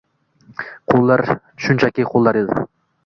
Qo’llar, 0.93 1.23
shunchaki 1.67 2.07
qo’llar 2.15 2.41
edi 2.43 2.67